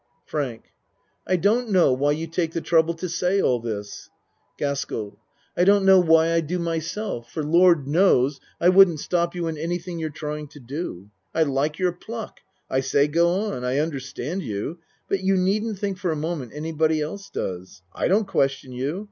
[0.25, 0.63] FRANK
[1.27, 4.09] I don't know why you take the trouble to say all this.
[4.57, 5.19] GASKELL
[5.55, 9.59] I don't know why I do myself, for Lord knows, I wouldn't stop you in
[9.59, 11.11] anything you're trying to do.
[11.35, 12.39] I like your pluck.
[12.67, 13.63] I say go on.
[13.63, 17.83] I un derstand you but you needn't think for a mo ment anybody else does.
[17.93, 18.99] I don't question you.